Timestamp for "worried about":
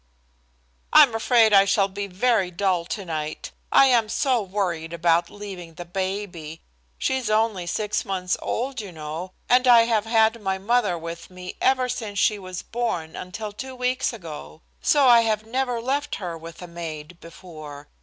4.41-5.29